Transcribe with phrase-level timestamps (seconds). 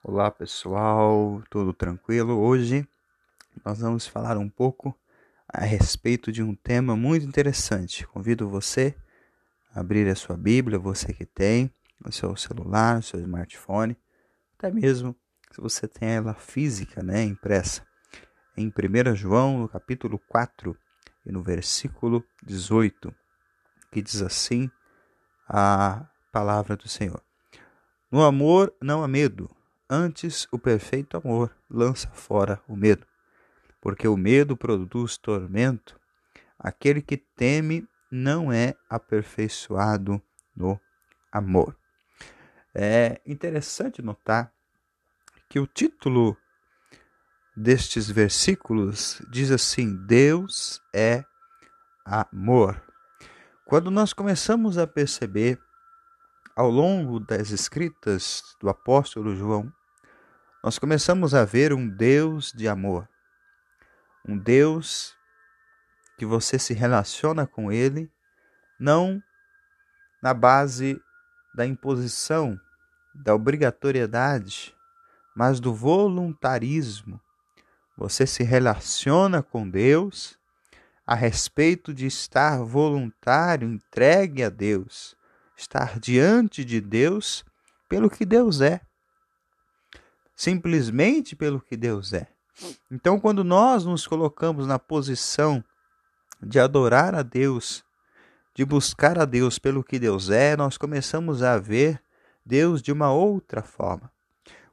[0.00, 2.38] Olá pessoal, tudo tranquilo?
[2.38, 2.88] Hoje
[3.64, 4.96] nós vamos falar um pouco
[5.48, 8.06] a respeito de um tema muito interessante.
[8.06, 8.94] Convido você
[9.74, 11.68] a abrir a sua Bíblia, você que tem
[12.06, 13.98] o seu celular, o seu smartphone,
[14.56, 15.16] até mesmo
[15.50, 17.84] se você tem ela física, né, impressa.
[18.56, 20.78] Em 1 João, no capítulo 4
[21.26, 23.12] e no versículo 18,
[23.90, 24.70] que diz assim
[25.48, 27.20] a palavra do Senhor.
[28.10, 29.50] No amor não há medo,
[29.90, 33.06] Antes, o perfeito amor lança fora o medo,
[33.80, 35.98] porque o medo produz tormento.
[36.58, 40.20] Aquele que teme não é aperfeiçoado
[40.54, 40.78] no
[41.32, 41.74] amor.
[42.74, 44.52] É interessante notar
[45.48, 46.36] que o título
[47.56, 51.24] destes versículos diz assim: Deus é
[52.04, 52.82] amor.
[53.64, 55.58] Quando nós começamos a perceber
[56.58, 59.72] ao longo das escritas do apóstolo João,
[60.60, 63.08] nós começamos a ver um Deus de amor.
[64.26, 65.16] Um Deus
[66.16, 68.10] que você se relaciona com Ele
[68.76, 69.22] não
[70.20, 71.00] na base
[71.54, 72.58] da imposição,
[73.14, 74.74] da obrigatoriedade,
[75.36, 77.20] mas do voluntarismo.
[77.96, 80.36] Você se relaciona com Deus
[81.06, 85.16] a respeito de estar voluntário, entregue a Deus,
[85.58, 87.44] estar diante de Deus
[87.88, 88.80] pelo que Deus é
[90.38, 92.28] simplesmente pelo que Deus é.
[92.88, 95.64] Então, quando nós nos colocamos na posição
[96.40, 97.84] de adorar a Deus,
[98.54, 102.00] de buscar a Deus pelo que Deus é, nós começamos a ver
[102.46, 104.12] Deus de uma outra forma.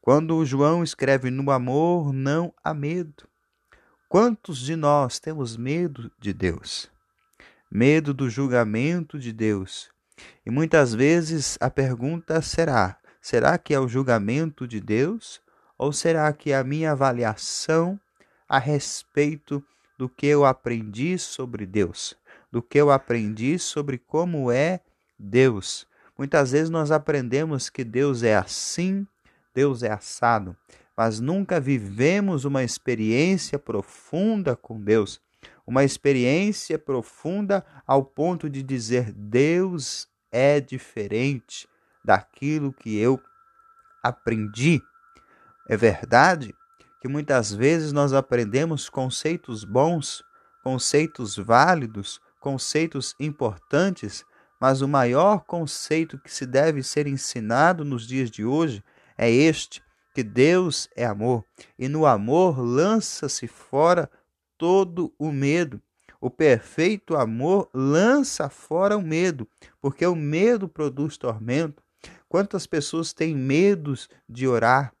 [0.00, 3.28] Quando João escreve no amor, não há medo.
[4.08, 6.90] Quantos de nós temos medo de Deus?
[7.70, 9.91] Medo do julgamento de Deus.
[10.44, 15.40] E muitas vezes a pergunta será: será que é o julgamento de Deus
[15.78, 17.98] ou será que a minha avaliação
[18.48, 19.64] a respeito
[19.98, 22.16] do que eu aprendi sobre Deus,
[22.50, 24.80] do que eu aprendi sobre como é
[25.18, 25.86] Deus?
[26.16, 29.06] Muitas vezes nós aprendemos que Deus é assim,
[29.54, 30.56] Deus é assado,
[30.96, 35.20] mas nunca vivemos uma experiência profunda com Deus,
[35.66, 41.68] uma experiência profunda ao ponto de dizer Deus é diferente
[42.02, 43.20] daquilo que eu
[44.02, 44.82] aprendi.
[45.68, 46.54] É verdade
[47.00, 50.24] que muitas vezes nós aprendemos conceitos bons,
[50.64, 54.24] conceitos válidos, conceitos importantes,
[54.60, 58.82] mas o maior conceito que se deve ser ensinado nos dias de hoje
[59.18, 59.82] é este:
[60.14, 61.44] que Deus é amor,
[61.78, 64.10] e no amor lança-se fora
[64.56, 65.82] todo o medo.
[66.22, 69.44] O perfeito amor lança fora o medo,
[69.80, 71.82] porque o medo produz tormento.
[72.28, 74.94] Quantas pessoas têm medos de orar,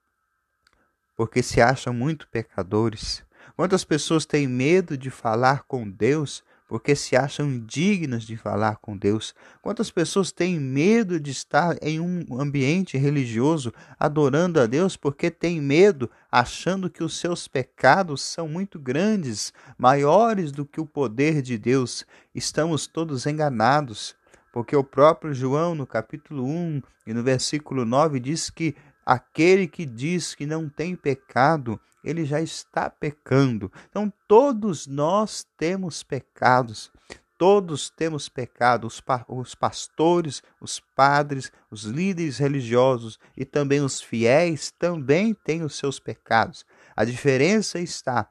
[1.14, 3.24] porque se acham muito pecadores.
[3.54, 8.96] Quantas pessoas têm medo de falar com Deus porque se acham indignas de falar com
[8.96, 9.34] Deus?
[9.60, 15.60] Quantas pessoas têm medo de estar em um ambiente religioso adorando a Deus porque têm
[15.60, 21.58] medo, achando que os seus pecados são muito grandes, maiores do que o poder de
[21.58, 22.06] Deus?
[22.34, 24.16] Estamos todos enganados.
[24.50, 28.74] Porque o próprio João, no capítulo 1 e no versículo 9, diz que
[29.04, 33.70] Aquele que diz que não tem pecado, ele já está pecando.
[33.88, 36.90] Então, todos nós temos pecados.
[37.38, 44.00] Todos temos pecado, os, pa os pastores, os padres, os líderes religiosos e também os
[44.00, 46.64] fiéis também têm os seus pecados.
[46.94, 48.28] A diferença está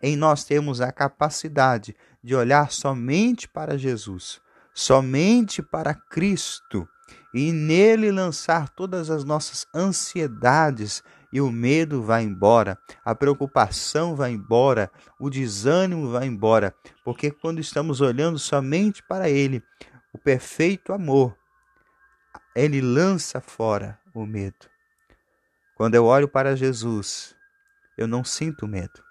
[0.00, 4.40] em nós termos a capacidade de olhar somente para Jesus,
[4.72, 6.88] somente para Cristo
[7.32, 14.32] e nele lançar todas as nossas ansiedades e o medo vai embora, a preocupação vai
[14.32, 19.62] embora, o desânimo vai embora, porque quando estamos olhando somente para ele,
[20.12, 21.36] o perfeito amor,
[22.54, 24.66] ele lança fora o medo.
[25.76, 27.36] Quando eu olho para Jesus,
[27.98, 29.04] eu não sinto medo.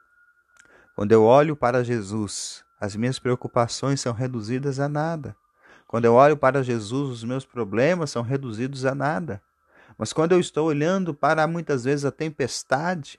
[0.95, 5.35] Quando eu olho para Jesus, as minhas preocupações são reduzidas a nada.
[5.95, 9.42] Quando eu olho para Jesus, os meus problemas são reduzidos a nada.
[9.97, 13.18] Mas quando eu estou olhando para muitas vezes a tempestade,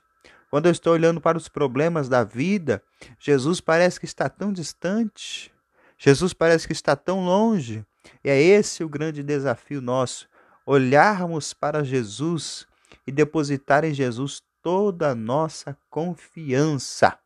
[0.51, 2.83] quando eu estou olhando para os problemas da vida,
[3.17, 5.51] Jesus parece que está tão distante.
[5.97, 7.83] Jesus parece que está tão longe.
[8.23, 10.29] E é esse o grande desafio nosso:
[10.63, 12.67] olharmos para Jesus
[13.07, 17.17] e depositar em Jesus toda a nossa confiança.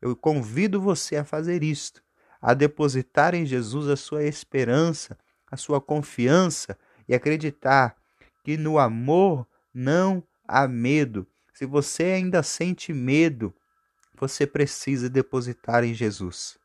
[0.00, 2.03] Eu convido você a fazer isto
[2.44, 5.16] a depositar em Jesus a sua esperança,
[5.50, 6.76] a sua confiança
[7.08, 7.96] e acreditar
[8.44, 13.54] que no amor não há medo, se você ainda sente medo,
[14.20, 16.58] você precisa depositar em Jesus.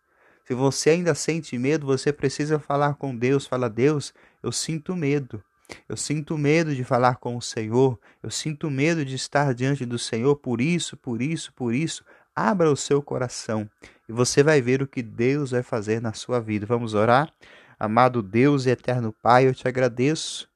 [0.44, 3.46] Se você ainda sente medo, você precisa falar com Deus.
[3.48, 5.42] Fala, Deus, eu sinto medo.
[5.88, 8.00] Eu sinto medo de falar com o Senhor.
[8.22, 12.04] Eu sinto medo de estar diante do Senhor por isso, por isso, por isso.
[12.42, 13.70] Abra o seu coração
[14.08, 16.66] e você vai ver o que Deus vai fazer na sua vida.
[16.66, 17.30] Vamos orar?
[17.78, 20.48] Amado Deus e eterno Pai, eu te agradeço.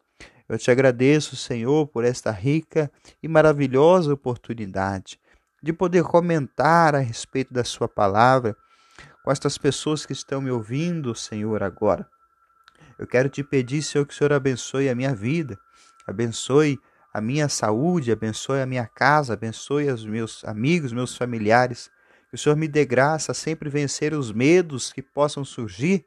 [0.48, 2.90] Eu te agradeço, Senhor, por esta rica
[3.22, 5.20] e maravilhosa oportunidade
[5.62, 8.56] de poder comentar a respeito da Sua palavra
[9.22, 12.08] com estas pessoas que estão me ouvindo, Senhor, agora.
[12.98, 15.60] Eu quero te pedir, Senhor, que o Senhor abençoe a minha vida,
[16.08, 16.80] abençoe
[17.14, 21.92] a minha saúde, abençoe a minha casa, abençoe os meus amigos, meus familiares.
[22.30, 26.06] Que o Senhor me dê graça a sempre vencer os medos que possam surgir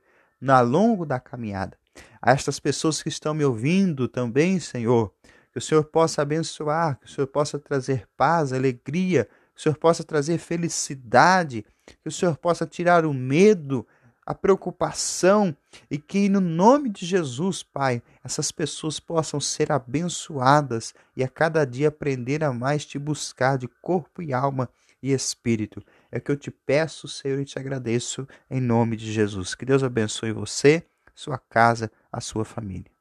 [0.48, 1.78] ao longo da caminhada.
[2.20, 5.12] A estas pessoas que estão me ouvindo também, Senhor,
[5.52, 9.78] que o Senhor possa abençoar, que o Senhor possa trazer paz, alegria, que o Senhor
[9.78, 11.64] possa trazer felicidade,
[12.02, 13.86] que o Senhor possa tirar o medo,
[14.26, 15.56] a preocupação
[15.88, 21.64] e que, no nome de Jesus, Pai, essas pessoas possam ser abençoadas e a cada
[21.64, 24.68] dia aprender a mais te buscar de corpo e alma
[25.00, 25.80] e espírito.
[26.10, 29.54] É que eu te peço, Senhor, e te agradeço em nome de Jesus.
[29.54, 30.84] Que Deus abençoe você,
[31.14, 32.95] sua casa, a sua família.